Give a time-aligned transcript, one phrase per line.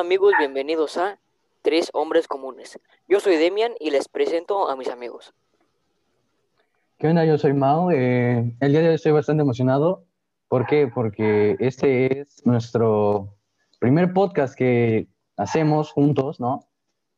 [0.00, 0.32] amigos?
[0.38, 1.18] Bienvenidos a
[1.60, 2.80] Tres Hombres Comunes.
[3.06, 5.34] Yo soy Demian y les presento a mis amigos.
[6.98, 7.26] ¿Qué onda?
[7.26, 7.90] Yo soy Mao.
[7.90, 10.06] Eh, el día de hoy estoy bastante emocionado.
[10.48, 10.88] ¿Por qué?
[10.88, 13.36] Porque este es nuestro
[13.78, 15.06] primer podcast que
[15.36, 16.66] hacemos juntos, ¿no?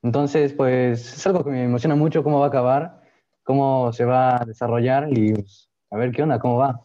[0.03, 3.01] Entonces, pues es algo que me emociona mucho cómo va a acabar,
[3.45, 6.81] cómo se va a desarrollar y pues, a ver qué onda, cómo va.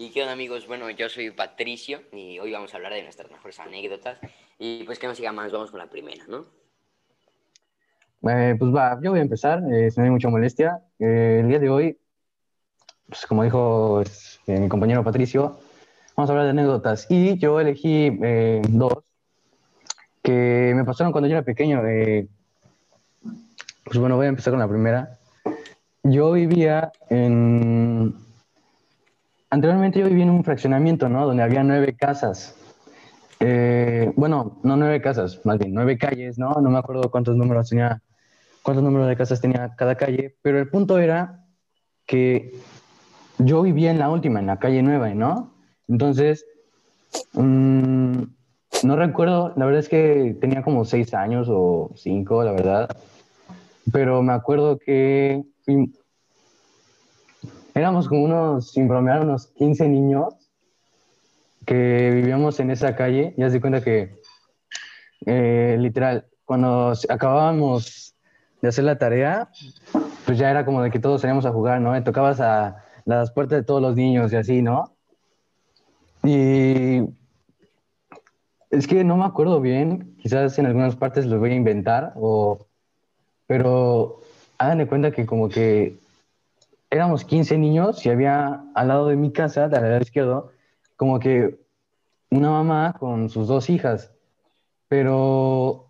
[0.00, 3.28] Y qué onda amigos, bueno, yo soy Patricio y hoy vamos a hablar de nuestras
[3.32, 4.20] mejores anécdotas
[4.56, 6.44] y pues que no siga más, vamos con la primera, ¿no?
[8.30, 10.78] Eh, pues va, yo voy a empezar, eh, si no hay mucha molestia.
[11.00, 11.98] Eh, el día de hoy,
[13.08, 15.58] pues como dijo este, mi compañero Patricio,
[16.14, 18.16] vamos a hablar de anécdotas y yo elegí
[18.68, 19.02] dos
[20.22, 21.82] que me pasaron cuando yo era pequeño.
[23.82, 25.18] pues bueno, voy a empezar con la primera.
[26.04, 28.27] Yo vivía en
[29.50, 31.26] anteriormente yo vivía en un fraccionamiento, ¿no?
[31.26, 32.56] Donde había nueve casas.
[33.40, 36.52] Eh, bueno, no nueve casas, más bien nueve calles, ¿no?
[36.54, 38.02] No me acuerdo cuántos números tenía,
[38.62, 41.44] cuántos números de casas tenía cada calle, pero el punto era
[42.04, 42.52] que
[43.38, 45.54] yo vivía en la última, en la calle nueva, ¿no?
[45.86, 46.44] Entonces,
[47.34, 48.22] mm,
[48.82, 52.88] no recuerdo, la verdad es que tenía como seis años o cinco, la verdad,
[53.92, 55.44] pero me acuerdo que
[57.78, 60.34] éramos como unos, sin bromear, unos 15 niños
[61.64, 63.34] que vivíamos en esa calle.
[63.36, 64.20] Ya se cuenta que,
[65.26, 68.14] eh, literal, cuando acabábamos
[68.62, 69.48] de hacer la tarea,
[70.24, 71.96] pues ya era como de que todos salíamos a jugar, ¿no?
[71.96, 74.92] Y tocabas a las puertas de todos los niños y así, ¿no?
[76.24, 77.02] Y
[78.70, 82.66] es que no me acuerdo bien, quizás en algunas partes lo voy a inventar, o...
[83.46, 84.20] pero
[84.58, 85.96] hagan de cuenta que como que
[86.90, 90.52] éramos 15 niños y había al lado de mi casa, de lado izquierdo,
[90.96, 91.58] como que
[92.30, 94.12] una mamá con sus dos hijas.
[94.88, 95.86] Pero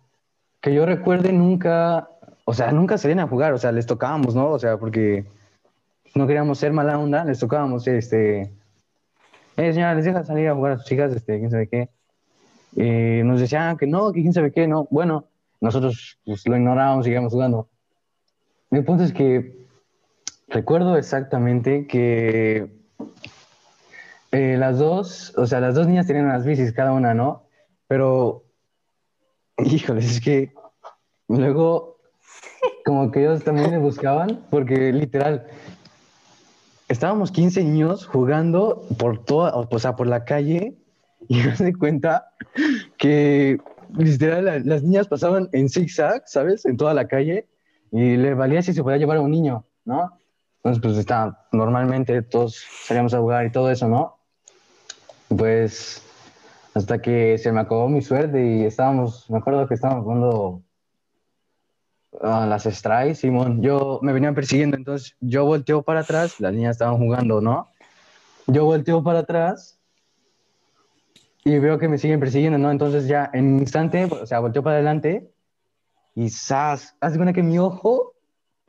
[0.61, 2.09] que yo recuerde nunca,
[2.45, 4.49] o sea, nunca salían a jugar, o sea, les tocábamos, ¿no?
[4.49, 5.25] O sea, porque
[6.15, 8.53] no queríamos ser mala onda, les tocábamos, este,
[9.57, 11.89] eh, señora, les deja salir a jugar a sus hijas, este, quién sabe qué.
[12.75, 14.87] Eh, nos decían que no, que quién sabe qué, no.
[14.91, 15.25] Bueno,
[15.61, 17.69] nosotros pues, lo ignorábamos, seguíamos jugando.
[18.71, 19.67] El punto es que
[20.49, 22.69] recuerdo exactamente que
[24.31, 27.43] eh, las dos, o sea, las dos niñas tenían unas bicis cada una, ¿no?
[27.87, 28.43] Pero,
[29.57, 30.53] híjoles, es que
[31.27, 31.97] luego
[32.85, 35.47] como que ellos también me buscaban, porque literal,
[36.87, 40.75] estábamos 15 niños jugando por toda, o sea, por la calle,
[41.27, 42.31] y me di cuenta
[42.97, 43.59] que
[43.97, 46.65] literal las niñas pasaban en zigzag, ¿sabes?
[46.65, 47.47] En toda la calle,
[47.91, 50.18] y le valía si se podía llevar a un niño, ¿no?
[50.59, 54.17] Entonces, pues está, normalmente todos salíamos a jugar y todo eso, ¿no?
[55.29, 56.03] Pues
[56.73, 60.61] hasta que se me acabó mi suerte y estábamos, me acuerdo que estábamos jugando
[62.21, 66.71] a las strikes, Simón, yo me venían persiguiendo, entonces yo volteo para atrás, las niñas
[66.71, 67.69] estaban jugando, ¿no?
[68.47, 69.79] Yo volteo para atrás
[71.45, 72.71] y veo que me siguen persiguiendo, ¿no?
[72.71, 75.31] Entonces ya en un instante, o sea, volteo para adelante
[76.15, 76.95] y ¡zas!
[76.99, 78.08] Hace cuenta que mi ojo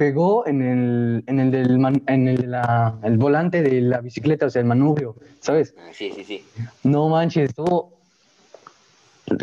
[0.01, 4.49] pegó en el, en el, del en el, la, el volante de la bicicleta, o
[4.49, 5.75] sea, el manubrio, ¿sabes?
[5.77, 6.43] Ah, sí, sí, sí.
[6.85, 8.01] No manches, estuvo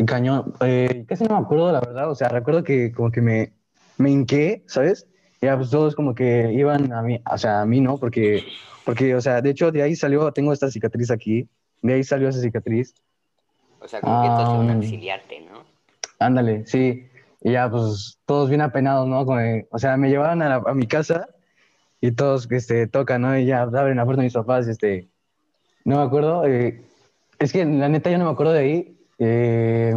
[0.04, 0.52] cañón.
[0.62, 3.52] Eh, casi no me acuerdo, la verdad, o sea, recuerdo que como que me,
[3.98, 5.06] me hinqué, ¿sabes?
[5.40, 7.96] Y ya, pues todos como que iban a mí, o sea, a mí, ¿no?
[7.96, 8.42] Porque,
[8.84, 11.48] porque, o sea, de hecho, de ahí salió, tengo esta cicatriz aquí,
[11.82, 12.96] de ahí salió esa cicatriz.
[13.78, 15.62] O sea, como que todos iban a auxiliarte, ¿no?
[16.18, 17.06] Ándale, sí.
[17.40, 19.20] Y ya, pues, todos bien apenados, ¿no?
[19.70, 21.28] o sea, me llevaron a, mi casa
[22.00, 23.38] y todos, este, tocan, ¿no?
[23.38, 25.08] Y ya abren la puerta de mis papás, este,
[25.84, 26.44] no me acuerdo.
[26.46, 26.82] Eh,
[27.38, 28.98] es que, la neta, yo no me acuerdo de ahí.
[29.18, 29.94] Eh,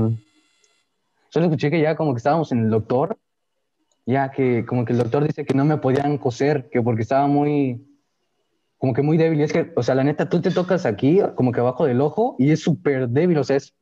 [1.30, 3.18] solo escuché que ya como que estábamos en el doctor,
[4.06, 7.28] ya que como que el doctor dice que no me podían coser, que porque estaba
[7.28, 7.86] muy,
[8.78, 9.40] como que muy débil.
[9.40, 12.02] Y es que, o sea, la neta, tú te tocas aquí, como que abajo del
[12.02, 13.74] ojo, y es súper débil, o sea, es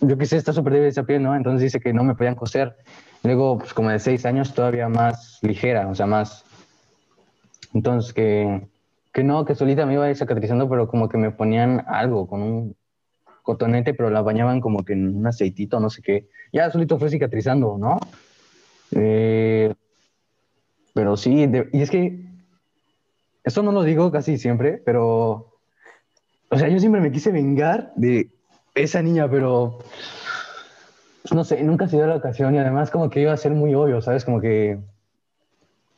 [0.00, 1.34] yo qué sé, está súper débil esa piel, ¿no?
[1.34, 2.76] Entonces dice que no me podían coser.
[3.22, 6.44] Luego, pues como de seis años, todavía más ligera, o sea, más...
[7.74, 8.66] Entonces, que,
[9.12, 12.76] que no, que solita me iba cicatrizando, pero como que me ponían algo con un
[13.42, 16.26] cotonete, pero la bañaban como que en un aceitito, no sé qué.
[16.52, 17.98] Ya solito fue cicatrizando, ¿no?
[18.92, 19.74] Eh,
[20.94, 22.24] pero sí, y es que
[23.44, 25.52] esto no lo digo casi siempre, pero,
[26.48, 28.30] o sea, yo siempre me quise vengar de
[28.76, 29.78] esa niña, pero
[31.32, 33.74] no sé, nunca se dio la ocasión y además como que iba a ser muy
[33.74, 34.24] obvio, ¿sabes?
[34.24, 34.78] Como que...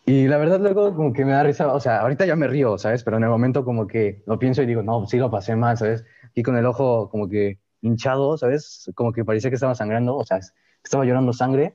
[0.06, 2.78] Y la verdad luego como que me da risa, o sea, ahorita ya me río,
[2.78, 3.04] ¿sabes?
[3.04, 5.76] Pero en el momento como que lo pienso y digo, no, sí lo pasé mal,
[5.76, 6.04] ¿sabes?
[6.30, 8.90] Aquí con el ojo como que hinchado, ¿sabes?
[8.94, 10.40] Como que parecía que estaba sangrando, o sea,
[10.82, 11.74] estaba llorando sangre.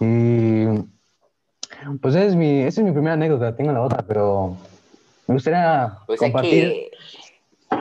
[0.00, 0.64] Y
[2.00, 4.56] pues esa es mi, esa es mi primera anécdota, tengo la otra, pero
[5.26, 6.90] me gustaría sea compartir que,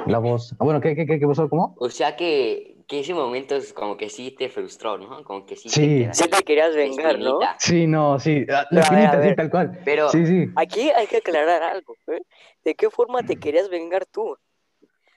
[0.07, 0.53] la voz.
[0.59, 1.50] Ah, bueno, ¿qué, qué, qué, qué pasó?
[1.50, 1.75] ¿Cómo?
[1.77, 5.23] o sea que, que ese momento es como que sí te frustró, ¿no?
[5.23, 6.29] Como que sí, te Sí.
[6.29, 7.39] te querías vengar, ¿no?
[7.59, 9.79] Sí, no, sí, la, la ver, sí, tal cual.
[9.85, 10.47] Pero, Sí, sí.
[10.55, 12.21] Aquí hay que aclarar algo, ¿eh?
[12.63, 14.35] ¿De qué forma te querías vengar tú?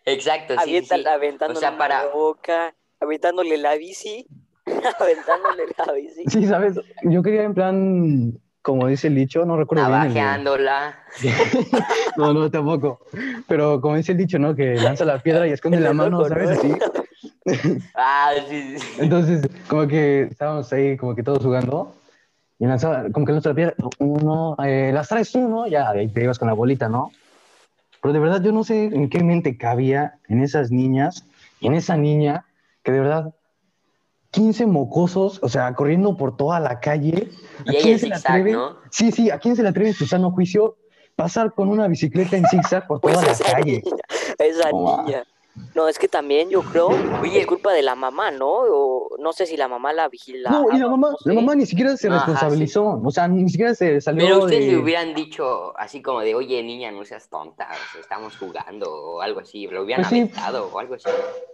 [0.05, 1.05] exacto, sí, sí, Avienta- sí.
[1.07, 4.27] Aventándole O sea, una para- boca, aventándole la bici,
[5.01, 6.25] aventándole la bici.
[6.29, 6.75] Sí, ¿sabes?
[7.03, 10.01] Yo quería en plan, como dice el dicho, no recuerdo bien.
[10.13, 10.97] de- Navajeándola.
[12.17, 12.99] No, no, tampoco.
[13.47, 14.57] Pero como dice el dicho, ¿no?
[14.57, 16.61] Que lanza la piedra y esconde la mano, loco, ¿sabes?
[17.95, 18.97] Ah, sí, sí.
[18.99, 21.95] Entonces, como que estábamos ahí, como que todos jugando.
[22.59, 25.69] Y lanzaba, como que lanza la piedra, uno, eh, las traes tú, ¿no?
[25.69, 27.13] Ya, ahí te ibas con la bolita, ¿no?
[28.03, 31.25] Pero de verdad, yo no sé en qué mente cabía en esas niñas,
[31.61, 32.47] y en esa niña,
[32.83, 33.33] que de verdad,
[34.37, 37.31] 15 mocosos, o sea, corriendo por toda la calle.
[37.67, 38.53] ¿A Y quién se le atreve?
[38.53, 38.77] ¿no?
[38.91, 40.77] Sí, sí, ¿a quién se le atreve su sano juicio
[41.17, 43.83] pasar con una bicicleta en zigzag por toda Pues la esa calle?
[43.83, 44.05] niña,
[44.39, 45.25] esa niña.
[45.75, 46.89] No, es que también yo creo
[47.21, 47.39] Oye.
[47.41, 48.49] es culpa de la mamá, ¿no?
[48.49, 50.59] O no sé si la mamá la vigilaba.
[50.63, 51.29] No, y la mamá, no sé.
[51.29, 54.39] la mamá ni siquiera se No, ajá, responsabilizó, o sea, ni siquiera se salió Pero
[54.45, 54.73] ustedes de...
[54.73, 57.69] le hubieran dicho así como de, oye, niña, no seas tonta,
[58.01, 60.21] estamos jugando o algo así, lo hubieran Pues sí.
[60.21, 61.11] aventado o algo así.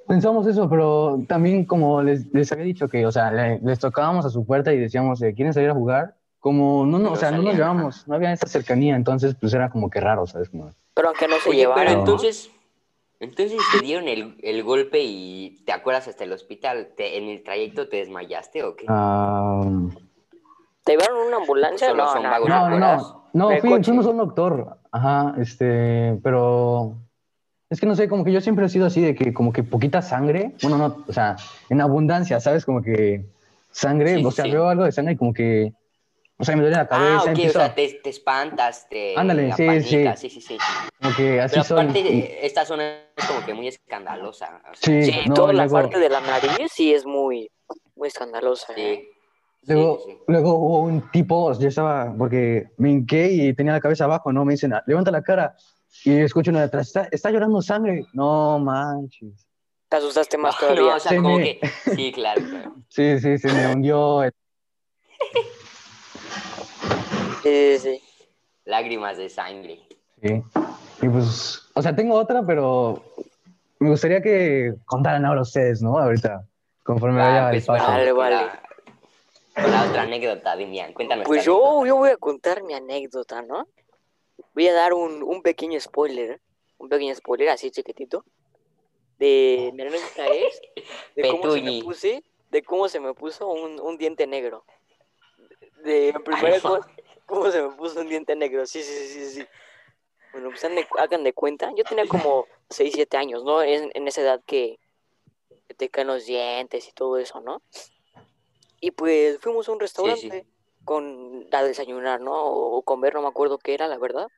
[0.07, 4.25] Pensamos eso, pero también como les, les había dicho que, o sea, le- les tocábamos
[4.25, 6.15] a su puerta y decíamos, eh, ¿quieren salir a jugar?
[6.39, 9.53] Como, no, no, No o sea, no nos llevamos, no había esa cercanía, entonces pues
[9.55, 10.49] era como que raro, ¿sabes?
[10.49, 11.83] Como, Pero aunque no se Oye, llevaron.
[11.85, 11.99] pero ¿no?
[12.01, 12.51] entonces,
[13.23, 17.43] entonces te dieron el, el golpe y te acuerdas hasta el hospital, ¿Te- en el
[17.43, 18.87] trayecto te desmayaste o qué?
[18.89, 19.63] ah,
[20.85, 21.95] ¿Te llevaron una ambulancia?
[21.95, 22.69] No, son no, vagos no.
[22.79, 26.97] no, no, fui, fuimos a un doctor, ajá, este, pero
[27.71, 29.63] es que no sé, como que yo siempre he sido así de que como que
[29.63, 31.37] poquita sangre, bueno, no, o sea,
[31.71, 32.67] en abundancia, ¿sabes?
[32.67, 33.25] Como que
[33.71, 34.51] sangre, Sí, o sea, sí.
[34.51, 35.73] veo algo de sangre y como que,
[36.37, 39.17] o sea, me duele la cabeza, Ah, ok, o empiezo sea, te, te espantas, te
[39.17, 40.05] Ándale, sí, sí.
[40.17, 40.59] sí, sí, sí.
[41.01, 41.81] como que así Pero soy.
[41.81, 44.63] aparte, y- esta zona como que muy escandalosa.
[44.75, 47.51] Sí, Sí, no, toda la parte de la nariz sí es muy,
[47.97, 48.73] muy escandalosa.
[48.77, 49.03] ¿eh?
[49.05, 49.09] sí.
[49.73, 50.19] Luego, sí, sí.
[50.27, 54.45] luego hubo un tipo, yo estaba, porque me hinqué y tenía la cabeza abajo, ¿no?
[54.45, 55.55] Me dicen, levanta la cara.
[56.05, 58.05] Y escucho uno de atrás, está, está llorando sangre.
[58.13, 59.47] No manches.
[59.89, 60.81] Te asustaste más todavía.
[60.83, 62.75] no, o sea, Se como me- que, sí, claro, claro.
[62.89, 64.23] Sí, sí, se me hundió.
[64.25, 64.33] el-
[67.43, 68.03] Sí, sí, sí.
[68.65, 69.81] Lágrimas de sangre.
[70.23, 70.43] Sí.
[71.03, 73.03] Y pues, o sea, tengo otra, pero
[73.81, 75.99] me gustaría que contaran ahora ustedes, ¿no?
[75.99, 76.47] Ahorita,
[76.85, 77.87] conforme Ah, vaya pues, el paso.
[77.91, 78.37] Vale, vale.
[78.37, 78.63] La,
[79.63, 81.27] con la otra anécdota, Demian, cuéntanos.
[81.27, 81.89] Pues yo, anécdota.
[81.89, 83.67] yo voy a contar mi anécdota, ¿no?
[84.55, 86.41] Voy a dar un, un pequeño spoiler,
[86.79, 88.25] un pequeño spoiler así chiquitito.
[89.19, 90.61] De mi anécdota es
[91.17, 94.65] de cómo se me puse, de cómo se me puso un, un diente negro.
[95.83, 96.63] De en primera no.
[96.63, 96.89] cosa,
[97.27, 98.65] cómo se me puso un diente negro.
[98.67, 99.47] Sí, sí, sí, sí, sí.
[100.33, 101.73] Bueno, pues hagan de, hagan de cuenta.
[101.77, 103.63] Yo tenía como 6, 7 años, ¿no?
[103.63, 104.79] En, en esa edad que,
[105.69, 107.63] que te caen los dientes y todo eso, ¿no?
[108.81, 110.47] Y pues fuimos a un restaurante
[110.85, 112.33] con a desayunar, ¿no?
[112.35, 114.29] O, o comer, no me acuerdo qué era, la verdad.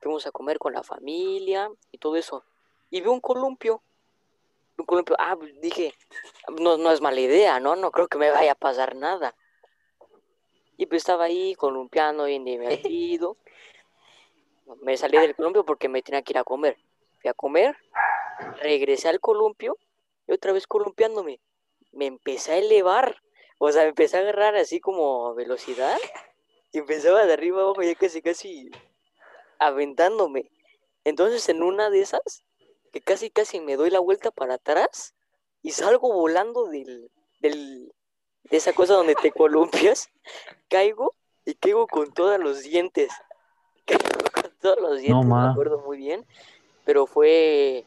[0.00, 2.44] Fuimos a comer con la familia y todo eso.
[2.90, 3.82] Y vi un columpio.
[4.78, 5.16] Un columpio.
[5.18, 5.94] Ah, pues, dije,
[6.60, 7.76] no, no es mala idea, ¿no?
[7.76, 9.34] No creo que me vaya a pasar nada.
[10.76, 13.36] Y pues estaba ahí columpiando, bien divertido.
[14.82, 16.76] Me salí del columpio porque me tenía que ir a comer.
[17.20, 17.76] Fui a comer,
[18.60, 19.76] regresé al columpio
[20.26, 21.40] y otra vez columpiándome.
[21.92, 23.16] Me empecé a elevar.
[23.58, 25.98] O sea, me empecé a agarrar así como velocidad
[26.72, 28.70] y empezaba de arriba abajo ya casi casi
[29.58, 30.50] aventándome.
[31.04, 32.44] Entonces en una de esas,
[32.92, 35.14] que casi casi me doy la vuelta para atrás
[35.62, 37.92] y salgo volando del, del
[38.44, 40.10] de esa cosa donde te columpias,
[40.68, 43.10] caigo y caigo con todos los dientes.
[43.84, 44.15] Caigo
[44.74, 45.50] todos los dientes, me ma.
[45.52, 46.24] acuerdo muy bien.
[46.84, 47.84] Pero fue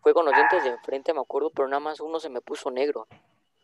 [0.00, 2.70] fue con los dientes de enfrente, me acuerdo, pero nada más uno se me puso
[2.70, 3.06] negro.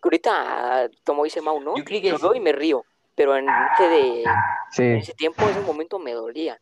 [0.01, 1.77] Que ahorita, como dice Mau, ¿no?
[1.77, 2.85] Yo creí que Lo es- veo y me río,
[3.17, 4.35] pero en ese, de, en
[4.71, 6.61] Sí, ese tiempo, en ese momento me dolía.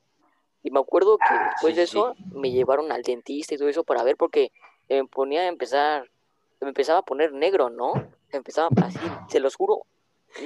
[0.62, 1.98] Y me acuerdo que después Sí, de sí.
[1.98, 4.50] eso me llevaron al dentista y todo eso para ver porque
[4.88, 6.10] me ponía a empezar,
[6.60, 7.92] me empezaba a poner negro, ¿no?
[8.32, 9.82] Me empezaba así, se los juro,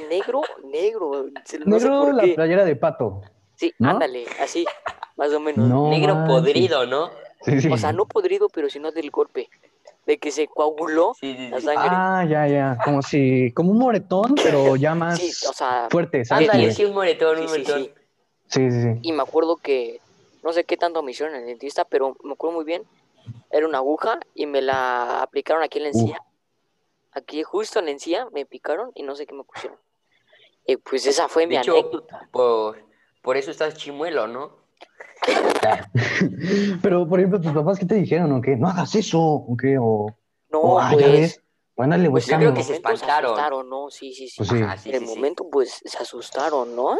[0.08, 2.34] negro, negro, se- no sé negro por la qué.
[2.34, 3.20] playera de pato.
[3.60, 3.90] Sí, ¿no?
[3.90, 4.64] ándale, así,
[5.16, 5.68] más o menos.
[5.68, 7.10] No Negro podrido, ¿no?
[7.42, 7.68] Sí, sí.
[7.70, 9.50] O sea, no podrido, pero sino del golpe,
[10.06, 11.88] de que se coaguló Sí, sí, la sangre.
[11.90, 12.78] Ah, ya, ya.
[12.82, 16.48] Como si, como un moretón, pero ya más Sí, o sea, fuerte, ¿sabes?
[16.48, 17.82] Ándale, sí, un moretón, sí, un sí, moretón.
[17.84, 17.92] sí.
[18.48, 18.98] Sí, sí, sí.
[19.02, 20.00] Y me acuerdo que,
[20.42, 22.82] no sé qué tanto me hicieron en el dentista, pero me acuerdo muy bien
[23.50, 26.22] era una aguja y me la aplicaron aquí en la encía.
[27.12, 29.78] Aquí justo en la encía me picaron y no sé qué me pusieron.
[30.66, 32.28] Y pues esa fue mi hecho, anécdota.
[32.30, 32.78] por,
[33.22, 34.58] por eso estás chimuelo, ¿no?
[36.82, 38.32] Pero, por ejemplo, tus papás, ¿qué te dijeron?
[38.32, 38.56] ¿O qué?
[38.56, 39.76] No hagas eso, ¿o qué?
[39.78, 40.06] O,
[40.50, 41.04] No, o, ah, pues...
[41.06, 41.42] ya ves.
[41.76, 42.52] Bueno, dale, Pues yo buscando.
[42.52, 43.88] creo que se asustaron, ¿no?
[43.90, 44.34] Sí, sí, sí.
[44.38, 44.62] Pues sí.
[44.62, 46.98] Ajá, sí, en el sí, momento, pues, se asustaron, ¿no?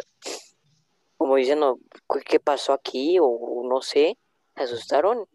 [1.18, 1.78] Como diciendo,
[2.10, 3.18] ¿qué- ¿qué pasó aquí?
[3.20, 4.16] O no sé.
[4.56, 5.26] Se asustaron.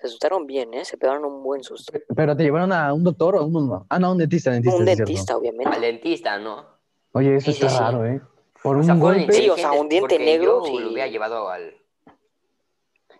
[0.00, 0.84] Se asustaron bien, ¿eh?
[0.84, 1.92] Se pegaron un buen susto.
[2.14, 3.84] Pero te llevaron a un doctor o a un...
[3.88, 4.78] Ah, no, un dentista, dentista.
[4.78, 5.80] Un dentista, Al obviamente.
[5.80, 6.66] dentista, ¿no?
[7.12, 7.76] Oye, eso está sí.
[7.78, 8.20] raro, ¿eh?
[8.62, 9.32] Por O un sea, fueron golpe.
[9.32, 10.78] Sí, o sea, un diente negro, yo sí.
[10.82, 11.74] lo hubiera llevado al...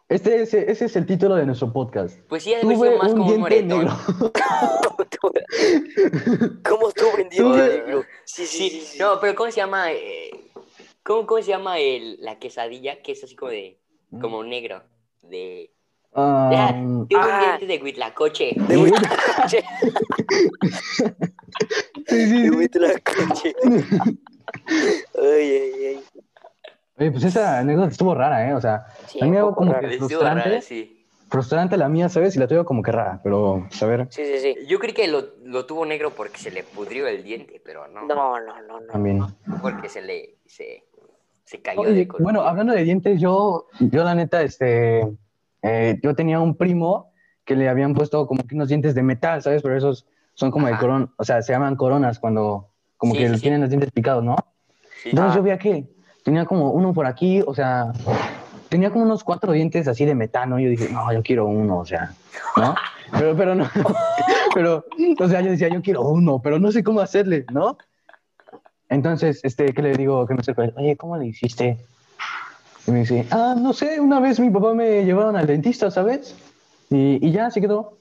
[0.08, 2.20] Este, ese, ese es el título de nuestro podcast.
[2.28, 3.84] Pues sí, ha sido más un como un diente moretón.
[3.84, 3.96] negro.
[6.64, 8.04] ¿Cómo estuvo en diente Tuve- negro?
[8.24, 8.80] Sí, sí, Sí, sí.
[8.92, 8.98] sí.
[9.00, 9.90] no, pero ¿cómo se llama?
[9.92, 10.30] eh,
[11.02, 13.02] ¿cómo, cómo se llama el, la quesadilla?
[13.02, 13.78] Que es así como de...
[14.20, 14.84] Como negro.
[15.22, 15.72] De...
[16.14, 17.56] Ah, Ya, Tengo un Ah.
[17.58, 18.52] diente de Huitlacoche.
[18.56, 19.64] De vuelta a la coche.
[22.06, 23.02] sí, sí, De
[23.42, 23.54] sí.
[26.98, 28.54] Oye, pues esa anécdota estuvo rara, ¿eh?
[28.54, 30.48] O sea, Sí, a mí me hago como que frustrante.
[30.48, 30.92] raro, sí.
[31.28, 32.36] Frustrante la mía, ¿sabes?
[32.36, 34.56] Y la tuya como que rara, pero, pues, a ver, Sí, sí, sí.
[34.66, 38.06] Yo creí que lo, lo tuvo negro porque se le pudrió el diente, pero no.
[38.06, 38.92] No, no, no, no.
[38.92, 39.22] también.
[39.60, 40.36] Porque se le...
[40.46, 40.84] Se,
[41.44, 42.22] se cayó Oye, de color.
[42.22, 45.06] bueno, hablando de dientes, yo, yo la neta, este,
[45.62, 47.12] eh, yo tenía un primo
[47.44, 49.62] que le habían puesto como que unos dientes de metal, ¿sabes?
[49.62, 50.80] Pero esos son como de Ajá.
[50.80, 54.24] corona, o sea, se llaman coronas cuando, como Sí, que sí, tienen los dientes picados,
[54.24, 54.36] ¿no?
[55.04, 55.36] Entonces Ah.
[55.36, 55.84] yo veía que
[56.24, 57.92] tenía como uno por aquí, o sea,
[58.68, 60.58] tenía como unos cuatro dientes así de metano.
[60.58, 62.12] Y yo dije, no, yo quiero uno, o sea,
[62.56, 62.74] ¿no?
[63.12, 63.70] Pero, pero no,
[64.54, 64.84] pero,
[65.20, 67.78] o sea, yo decía, yo quiero uno, pero no sé cómo hacerle, ¿no?
[68.88, 70.26] Entonces, este, ¿qué le digo?
[70.26, 71.78] Que a él, oye, ¿cómo le hiciste?
[72.84, 76.34] Y me dice, ah, no sé, una vez mi papá me llevaron al dentista, ¿sabes?
[76.90, 77.96] Y, y ya se quedó.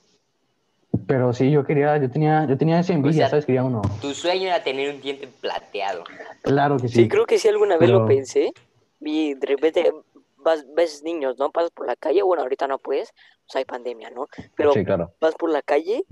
[1.07, 3.45] Pero sí, yo quería, yo tenía, yo tenía esa envidia, sea, ¿sabes?
[3.45, 3.81] Quería uno.
[4.01, 6.03] Tu sueño era tener un diente plateado.
[6.41, 6.95] Claro que sí.
[6.95, 8.53] Sí, creo que sí alguna vez lo pensé.
[9.01, 9.93] Y de repente
[10.37, 11.51] vas, ves niños, ¿no?
[11.51, 13.11] Pasas por la calle, bueno, ahorita no puedes,
[13.45, 14.27] pues hay pandemia, ¿no?
[14.55, 15.13] Pero Sí, claro.
[15.19, 16.05] vas por la calle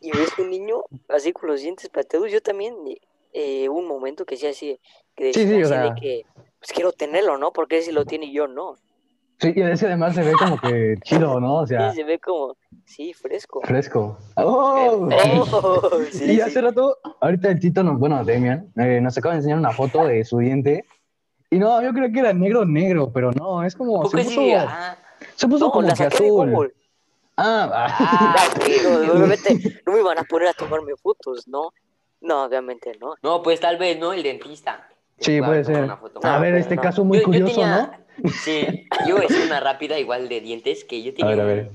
[0.00, 2.30] y ves un niño así con los dientes plateados.
[2.30, 2.74] Yo también,
[3.32, 4.80] eh, hubo un momento que sí así,
[5.14, 6.26] que decía sí, o de que,
[6.58, 7.52] pues quiero tenerlo, ¿no?
[7.52, 8.76] Porque si lo tiene yo no.
[9.44, 11.56] Sí, y ese además se ve como que chido, ¿no?
[11.60, 13.60] O sea, Sí, se ve como, sí, fresco.
[13.62, 14.18] fresco.
[14.36, 15.08] ¡Oh!
[15.52, 16.40] Oh, sí, y sí.
[16.40, 20.06] hace rato, ahorita el Tito, nos, bueno, Demian, eh, nos acaba de enseñar una foto
[20.06, 20.86] de su diente.
[21.50, 24.34] Y no, yo creo que era negro, negro, pero no, es como, ¿Poco se sí?
[24.36, 24.96] puso, Ah,
[25.36, 26.74] se puso No, como la que azul.
[27.36, 31.70] Ah, ah, ah, Ah, obviamente no me iban a poner a tomarme fotos, ¿no?
[32.20, 33.14] No, obviamente no.
[33.22, 34.12] No, pues tal vez, ¿no?
[34.12, 34.88] El dentista.
[35.18, 35.84] Sí, puede ser.
[35.84, 36.20] una foto.
[36.22, 36.82] A ver, este no.
[36.82, 38.03] caso muy Yo- yo curioso, tenía- ¿no?
[38.22, 38.66] Sí,
[39.06, 41.44] yo voy a decir una rápida igual de dientes, que yo A tenía ver, a
[41.44, 41.70] un- ver.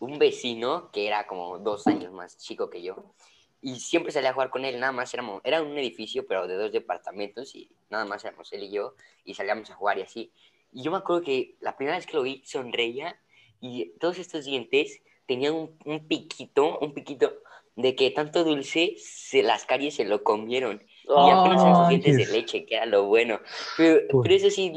[0.00, 3.14] un vecino que era como dos años más chico que yo
[3.62, 6.54] y siempre salía a jugar con él, nada más éramos, era un edificio pero de
[6.56, 8.94] dos departamentos y nada más éramos él y yo
[9.24, 10.32] y salíamos a jugar y así.
[10.72, 13.20] Y yo me acuerdo que la primera vez que lo vi sonreía
[13.60, 17.34] y todos estos dientes tenían un, un piquito, un piquito
[17.76, 22.16] de que tanto dulce se las caries se lo comieron y apenas eran sus dientes
[22.16, 23.40] de leche, que era lo bueno.
[23.76, 24.72] Pero, pero eso sí,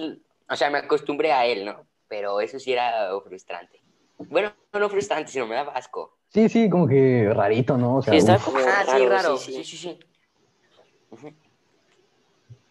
[0.54, 1.88] o sea, me acostumbré a él, ¿no?
[2.08, 3.82] Pero eso sí era frustrante.
[4.18, 6.18] Bueno, no frustrante, sino me daba asco.
[6.30, 7.98] Sí, sí, como que rarito, ¿no?
[7.98, 9.38] O sea, Sí, está como Ah, raro, sí, raro.
[9.38, 9.78] sí, Sí, sí.
[9.78, 10.00] sí, sí.
[11.12, 11.34] Ujú.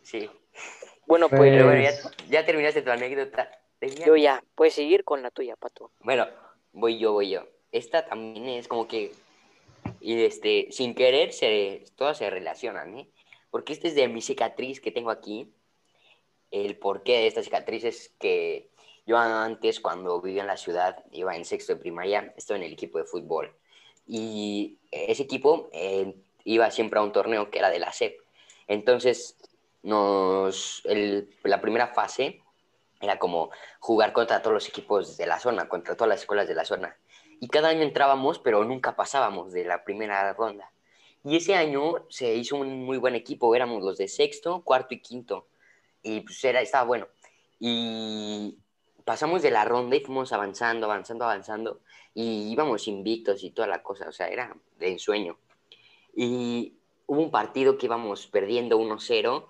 [0.03, 0.31] Sí.
[1.07, 1.93] Bueno, Pues- pues Pero bueno, ya,
[2.29, 3.51] ya terminaste tu anécdota.
[4.07, 5.91] Yo ya, puedes seguir con la tuya, Pato.
[6.01, 6.27] Bueno,
[6.73, 7.45] voy yo, voy yo.
[7.73, 9.13] Esta también es como que,
[10.01, 13.09] y este, sin querer, se, todas se relacionan, ¿eh?
[13.51, 15.53] Porque esta es de mi cicatriz que tengo aquí.
[16.53, 18.71] El porqué de esta cicatriz es que
[19.07, 22.73] yo antes, cuando vivía en la ciudad, iba en sexto de primaria, estaba en el
[22.75, 23.53] equipo de fútbol.
[24.07, 28.21] Y ese equipo eh, iba siempre a un torneo que era de la SEP.
[28.69, 29.37] Entonces,
[29.83, 32.43] nos, el- la primera fase
[33.01, 36.55] era como jugar contra todos los equipos de la zona, contra todas las escuelas de
[36.55, 36.97] la zona.
[37.41, 40.71] Y cada año entrábamos, pero nunca pasábamos de la primera ronda.
[41.25, 45.01] Y ese año se hizo un muy buen equipo, éramos los de sexto, cuarto y
[45.01, 45.47] quinto.
[46.03, 47.09] Y pues era, estaba bueno.
[47.59, 48.59] Y
[49.05, 51.81] pasamos de la ronda y fuimos avanzando, avanzando, avanzando.
[52.15, 55.39] Y íbamos invictos y toda la cosa, o sea, era de ensueño.
[56.15, 56.75] Y
[57.07, 59.49] hubo un partido que íbamos perdiendo 1-0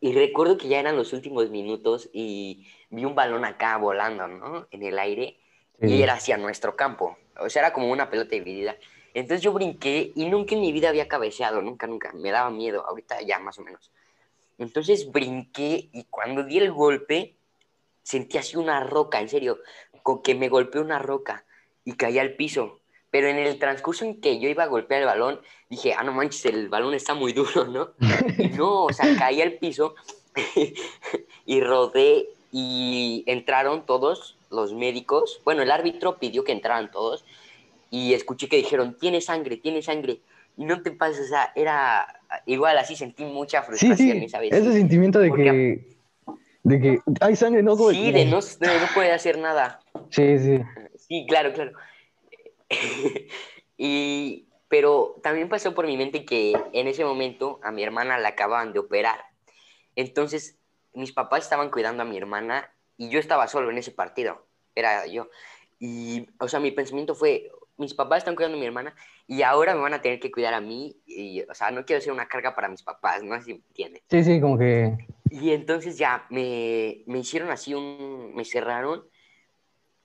[0.00, 4.68] y recuerdo que ya eran los últimos minutos y vi un balón acá volando, ¿no?
[4.70, 5.38] En el aire
[5.80, 7.16] y era hacia nuestro campo.
[7.38, 8.76] O sea, era como una pelota dividida.
[9.14, 12.12] Entonces yo brinqué y nunca en mi vida había cabeceado, nunca, nunca.
[12.12, 13.90] Me daba miedo, ahorita ya más o menos.
[14.58, 17.36] Entonces brinqué y cuando di el golpe
[18.02, 19.58] sentí así una roca, en serio.
[20.02, 21.44] con que me golpeó una roca
[21.84, 22.80] y caí al piso.
[23.10, 26.12] Pero en el transcurso en que yo iba a golpear el balón, dije, ah, no
[26.12, 27.90] manches, el balón está muy duro, ¿no?
[28.38, 29.94] Y no, o sea, caí al piso
[31.46, 35.40] y rodé y entraron todos los médicos.
[35.44, 37.24] Bueno, el árbitro pidió que entraran todos
[37.90, 40.20] y escuché que dijeron, tiene sangre, tiene sangre.
[40.58, 44.40] Y no te pases, o sea, era igual así sentí mucha Sí, frustración sí, esa
[44.40, 44.52] vez.
[44.52, 45.96] ese sentimiento de Porque- que,
[46.64, 47.76] de que hay sangre, no.
[47.76, 49.78] Sí, de no, de no poder hacer nada.
[50.10, 50.60] Sí, sí.
[50.96, 51.72] Sí, claro, claro.
[53.76, 58.30] y, pero también pasó por mi mente que en ese momento a mi hermana la
[58.30, 59.20] acababan de operar.
[59.96, 60.58] Entonces,
[60.92, 64.46] mis papás estaban cuidando a mi hermana y yo estaba solo en ese partido.
[64.74, 65.28] Era yo.
[65.78, 68.94] Y, o sea, mi pensamiento fue, mis papás están cuidando a mi hermana
[69.26, 70.96] y ahora me van a tener que cuidar a mí.
[71.06, 73.60] Y, o sea, no quiero ser una carga para mis papás, no sé si me
[73.68, 74.02] entiendes.
[74.10, 74.98] Sí, sí, como que.
[75.30, 79.06] Y entonces ya me, me hicieron así un, me cerraron,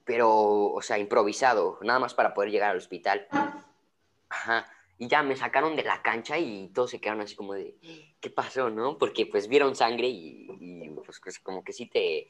[0.06, 0.30] pero,
[0.72, 3.28] o sea, improvisado, nada más para poder llegar al hospital.
[4.30, 4.68] Ajá.
[5.00, 7.76] Y ya me sacaron de la cancha y todos se quedaron así como de,
[8.20, 8.98] ¿qué pasó, no?
[8.98, 12.28] Porque pues vieron sangre y, y, pues pues, como que sí te,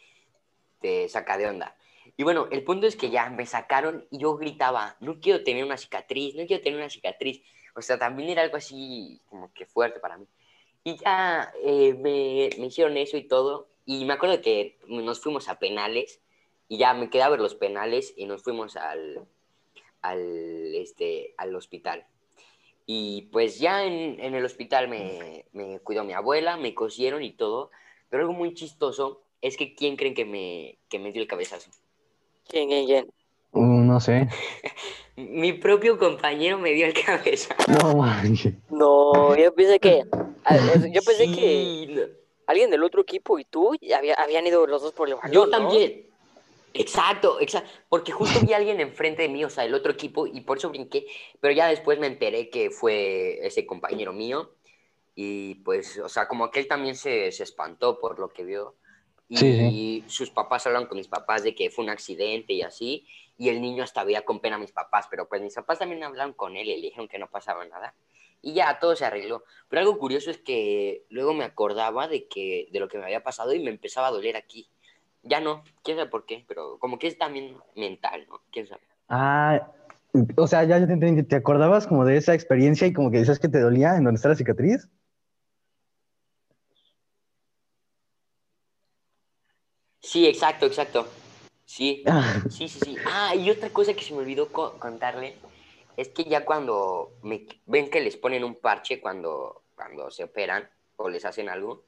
[0.80, 1.76] te saca de onda.
[2.18, 5.64] Y bueno, el punto es que ya me sacaron y yo gritaba, no quiero tener
[5.64, 7.42] una cicatriz, no quiero tener una cicatriz.
[7.76, 10.28] O sea, también era algo así como que fuerte para mí.
[10.84, 13.68] Y ya eh, me, me hicieron eso y todo.
[13.86, 16.22] Y me acuerdo que nos fuimos a penales
[16.68, 19.26] y ya me quedé a ver los penales y nos fuimos al,
[20.02, 22.06] al, este, al hospital.
[22.86, 27.32] Y pues ya en, en el hospital me, me cuidó mi abuela, me cosieron y
[27.32, 27.72] todo.
[28.10, 31.72] Pero algo muy chistoso es que ¿quién creen que me, que me dio el cabezazo?
[32.48, 33.14] ¿Quién, quién, quién?
[33.52, 34.28] uh, no sé.
[35.16, 37.72] Mi propio compañero me dio el cabezazo.
[37.84, 38.56] No manches.
[38.70, 40.04] No, yo pensé que.
[40.92, 42.00] Yo pensé que Sí,
[42.48, 45.32] alguien del otro equipo y tú había- habían ido los dos por el balón.
[45.32, 45.52] Yo ¿no?
[45.52, 46.08] también.
[46.74, 47.70] Exacto, exacto.
[47.88, 50.58] Porque justo vi a alguien enfrente de mí, o sea, el otro equipo, y por
[50.58, 51.06] eso brinqué.
[51.40, 54.56] Pero ya después me enteré que fue ese compañero mío.
[55.16, 58.76] Y pues, o sea, como que él también se, se espantó por lo que vio.
[59.34, 63.08] Y Sí, sus papás hablaron con mis papás de que fue un accidente y así.
[63.38, 65.08] Y el niño hasta veía con pena a mis papás.
[65.10, 67.96] Pero pues mis papás también hablaron con él y le dijeron que no pasaba nada.
[68.42, 69.44] Y ya todo se arregló.
[69.70, 73.24] Pero algo curioso es que luego me acordaba de, que, de lo que me había
[73.24, 74.70] pasado y me empezaba a doler aquí.
[75.24, 78.42] Ya no, quién sabe por qué, pero como que es también mental, ¿no?
[78.52, 78.82] Quién sabe.
[79.08, 79.72] Ah,
[80.36, 81.24] o sea, ya, te entendí.
[81.24, 84.18] ¿Te acordabas como de esa experiencia y como que decías que te dolía en donde
[84.18, 84.90] está la cicatriz?
[90.14, 91.08] Sí, exacto, exacto.
[91.66, 93.02] Sí, Ah, sí, sí, sí.
[93.04, 95.42] Ah, y otra cosa que se me olvidó co- contarle
[95.98, 100.70] es que ya cuando me ven que les ponen un parche cuando, cuando se operan
[100.98, 101.86] o les hacen algo,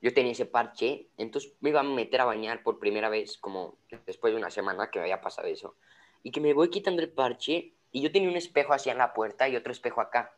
[0.00, 3.76] yo tenía ese parche, entonces me iba a meter a bañar por primera vez, como
[4.06, 5.76] después de una semana que me había pasado eso,
[6.22, 9.12] y que me voy quitando el parche, y yo tenía un espejo así en la
[9.12, 10.34] puerta y otro espejo acá.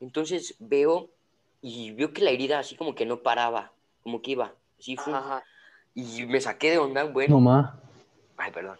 [0.00, 1.10] Entonces veo
[1.62, 3.72] y veo que la herida así como que no paraba,
[4.02, 5.12] como que iba, así fue.
[5.14, 5.44] Ajá.
[5.94, 7.36] Y me saqué de onda, bueno.
[7.36, 7.80] no ma.
[8.36, 8.78] Ay, perdón.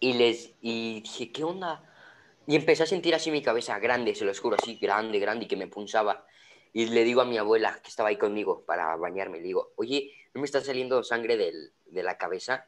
[0.00, 1.82] Y les y dije, ¿qué onda?
[2.46, 5.48] Y empecé a sentir así mi cabeza grande, se los juro, así grande, grande, y
[5.48, 6.26] que me punzaba.
[6.72, 10.12] Y le digo a mi abuela, que estaba ahí conmigo para bañarme, le digo, oye,
[10.34, 12.66] ¿no me está saliendo sangre del- de la cabeza?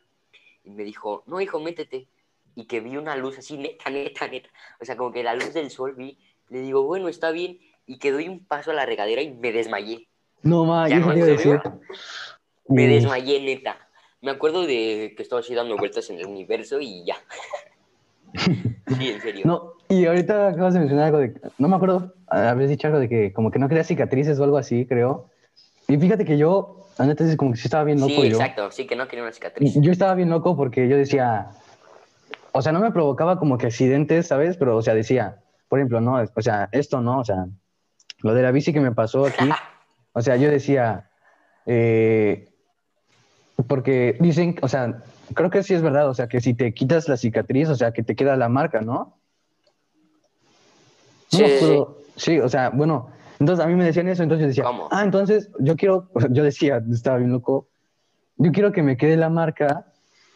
[0.64, 2.08] Y me dijo, no, hijo, métete.
[2.54, 4.48] Y que vi una luz así, neta, neta, neta.
[4.80, 6.18] O sea, como que la luz del sol vi.
[6.48, 7.60] Le digo, bueno, está bien.
[7.86, 10.08] Y que doy un paso a la regadera y me desmayé.
[10.42, 11.60] No ma, Ya yo no, te ¿en iba a decir.
[12.68, 13.76] Me desmayé, neta.
[14.20, 17.16] Me acuerdo de que estaba así dando vueltas en el universo y ya.
[18.98, 19.42] Sí, en serio.
[19.44, 21.34] No, y ahorita acabas de mencionar algo de.
[21.58, 24.58] No me acuerdo, habías dicho algo de que como que no querías cicatrices o algo
[24.58, 25.30] así, creo.
[25.88, 28.36] Y fíjate que yo, la neta, es como que sí estaba bien loco sí, yo.
[28.36, 28.70] exacto.
[28.70, 29.74] Sí, que no quería una cicatriz.
[29.76, 31.50] Yo estaba bien loco porque yo decía,
[32.52, 34.56] o sea, no me provocaba como que accidentes, ¿sabes?
[34.56, 37.46] Pero, o sea, decía, por ejemplo, no, o sea, esto no, o sea,
[38.20, 39.48] lo de la bici que me pasó aquí,
[40.12, 41.10] o sea, yo decía,
[41.66, 42.48] eh,
[43.66, 45.02] porque dicen, o sea,
[45.34, 47.92] creo que sí es verdad, o sea, que si te quitas la cicatriz, o sea,
[47.92, 49.18] que te queda la marca, ¿no?
[51.32, 54.48] No Sí, me sí, o sea, bueno, entonces a mí me decían eso, entonces yo
[54.48, 54.88] decía, ¿Cómo?
[54.90, 57.68] ah, entonces yo quiero, yo decía, estaba bien loco,
[58.36, 59.86] yo quiero que me quede la marca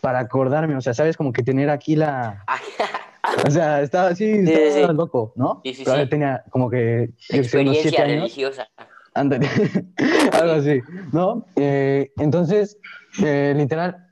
[0.00, 2.44] para acordarme, o sea, sabes, como que tener aquí la,
[3.46, 4.94] o sea, estaba así, Sí, estaba sí.
[4.96, 5.60] loco, ¿no?
[5.64, 6.08] Sí, sí, Pero sí.
[6.08, 8.68] tenía como que, Experiencia años, religiosa.
[9.14, 9.46] Ándale,
[10.32, 10.80] algo así,
[11.12, 11.46] ¿no?
[11.56, 12.78] Eh, entonces,
[13.24, 14.06] eh, literal,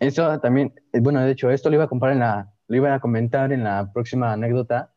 [0.00, 2.94] eso también, eh, bueno, de hecho, esto lo iba a comprar en la, lo iba
[2.94, 4.92] a comentar en la próxima anécdota,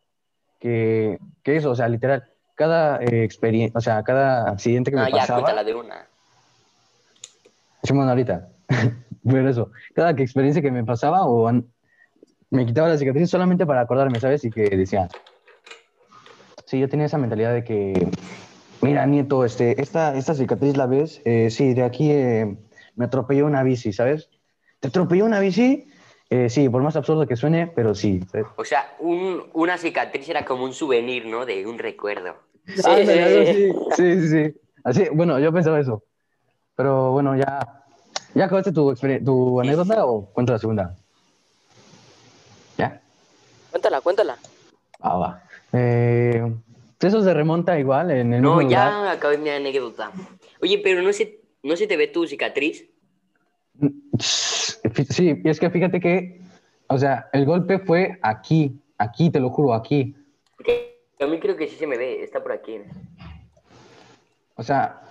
[0.60, 2.24] que, que eso, o sea, literal,
[2.56, 6.08] cada experiencia, o sea, cada accidente que No, me ya, pasaba, cuéntala de una.
[7.84, 8.50] Simón, ahorita,
[9.24, 11.66] Pero eso, cada que experiencia que me pasaba o an-
[12.52, 14.46] me quitaba la cicatriz solamente para acordarme, ¿sabes?
[14.46, 15.08] Y que decía,
[16.66, 18.08] sí, yo tenía esa mentalidad de que,
[18.82, 22.58] mira, nieto, este, esta, esta cicatriz la ves, Eh, sí, de aquí eh,
[22.96, 24.30] me atropelló una bici, ¿sabes?
[24.80, 25.88] ¿Te atropelló una bici?
[26.30, 28.48] Eh, sí, por más absurdo que suene, pero sí, ¿sabes?
[28.58, 31.46] O sea, un- una cicatriz era como un souvenir, ¿no?
[31.46, 32.36] De un recuerdo.
[32.68, 33.76] Sí, Ándale, sí, sí.
[33.92, 33.94] así.
[33.96, 34.60] Sí, sí, sí.
[34.84, 36.04] Así, bueno, yo pensaba eso.
[36.76, 37.60] Pero bueno, ya.
[38.34, 40.96] ¿Ya acabaste tu, tu anécdota o cuento la segunda?
[42.78, 43.02] ¿Ya?
[43.72, 44.38] Cuéntala, cuéntala.
[45.00, 45.44] Ah, va.
[45.72, 46.54] Eh,
[47.00, 48.90] eso se remonta igual en el No, mismo lugar.
[48.92, 50.12] ya acabé mi anécdota.
[50.62, 52.90] Oye, pero no se, no se te ve tu cicatriz.
[54.20, 56.42] Sí, y es que fíjate que,
[56.88, 60.16] o sea, el golpe fue aquí, aquí, te lo juro, aquí.
[61.20, 62.80] A mí creo que sí se me ve, está por aquí.
[64.56, 65.02] O sea,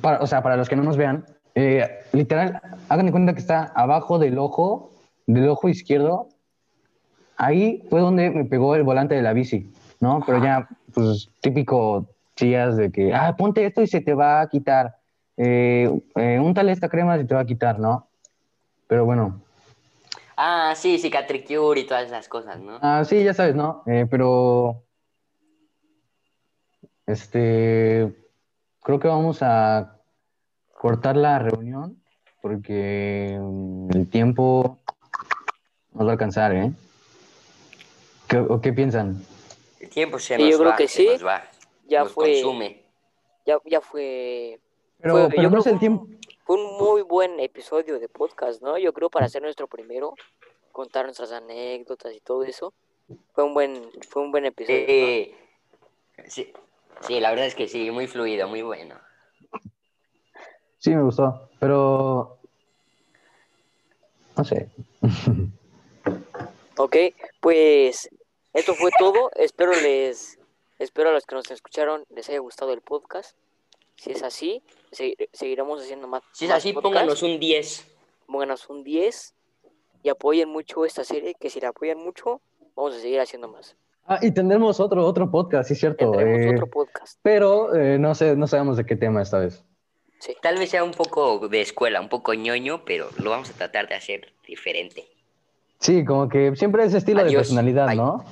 [0.00, 3.40] para, o sea, para los que no nos vean, eh, literal, hagan de cuenta que
[3.40, 4.90] está abajo del ojo,
[5.26, 6.28] del ojo izquierdo.
[7.36, 10.22] Ahí fue donde me pegó el volante de la bici, ¿no?
[10.26, 14.48] Pero ya, pues, típico chillas de que, ah, ponte esto y se te va a
[14.48, 14.96] quitar.
[15.36, 18.06] Eh, eh, úntale esta crema y se te va a quitar, ¿no?
[18.86, 19.40] Pero bueno,
[20.40, 22.78] Ah, sí, cicatricure y todas esas cosas, ¿no?
[22.80, 23.82] ah, sí, ya sabes, ¿no?
[23.86, 24.84] Eh, pero,
[27.06, 28.14] este,
[28.82, 29.96] creo que vamos a
[30.72, 32.00] cortar la reunión
[32.40, 34.78] porque mm, el tiempo
[35.94, 36.72] nos va a alcanzar, ¿eh?
[38.28, 39.20] ¿Qué, o qué piensan?
[39.88, 41.06] El tiempo se Sí, nos yo creo va, que se sí.
[41.08, 41.50] nos va,
[41.86, 42.84] Ya nos fue, consume.
[43.46, 44.60] ya, ya fue,
[45.00, 46.06] Pero, Fue- pero yo no creo es el que tiempo.
[46.44, 48.76] fue un muy buen episodio de podcast, ¿no?
[48.76, 50.12] Yo creo para hacer nuestro primero,
[50.72, 52.74] contar nuestras anécdotas y todo eso.
[53.32, 54.78] Fue un buen, fue un buen episodio.
[54.80, 54.86] ¿no?
[54.88, 55.34] Eh,
[56.26, 56.52] sí,
[57.00, 58.94] sí, la verdad es que sí, muy fluido, muy bueno.
[60.76, 62.36] Sí, me gustó, pero
[64.36, 64.68] no sé.
[66.80, 66.96] Ok,
[67.40, 68.08] pues
[68.52, 69.30] esto fue todo.
[69.36, 70.38] Espero les,
[70.78, 73.36] espero a los que nos escucharon les haya gustado el podcast.
[73.96, 76.22] Si es así, segui- seguiremos haciendo más.
[76.32, 76.98] Si es más así, podcasts.
[76.98, 77.86] pónganos un 10.
[78.26, 79.34] Pónganos un 10
[80.02, 82.40] y apoyen mucho esta serie, que si la apoyan mucho,
[82.76, 83.76] vamos a seguir haciendo más.
[84.06, 86.10] Ah, y tendremos otro, otro podcast, sí es cierto.
[86.12, 87.18] Tendremos eh, otro podcast.
[87.22, 89.64] Pero eh, no sé, no sabemos de qué tema esta vez.
[90.20, 90.34] Sí.
[90.40, 93.88] Tal vez sea un poco de escuela, un poco ñoño, pero lo vamos a tratar
[93.88, 95.06] de hacer diferente.
[95.80, 97.96] Sí, como que siempre ese estilo de personalidad, Bye.
[97.96, 98.24] ¿no?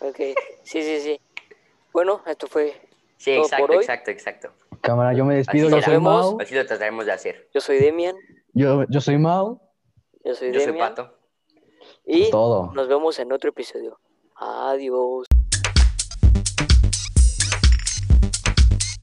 [0.00, 0.16] Ok,
[0.64, 1.20] sí, sí, sí.
[1.92, 2.74] Bueno, esto fue.
[3.16, 3.78] Sí, Todo por exacto, hoy.
[3.78, 4.52] exacto, exacto.
[4.80, 5.98] Cámara, yo me despido, Así yo soy.
[6.00, 6.38] Mau.
[6.40, 7.48] Así lo trataremos de hacer.
[7.54, 8.16] Yo soy Demian,
[8.52, 9.60] Yo, yo soy Mau.
[10.24, 10.88] yo soy Yo soy Demian.
[10.94, 11.16] Pato.
[12.04, 12.72] Y Todo.
[12.74, 13.98] nos vemos en otro episodio.
[14.36, 15.26] Adiós.